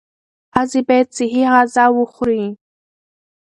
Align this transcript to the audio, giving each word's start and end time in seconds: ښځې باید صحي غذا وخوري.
ښځې 0.53 0.81
باید 0.87 1.07
صحي 1.15 1.41
غذا 1.53 1.85
وخوري. 1.93 2.43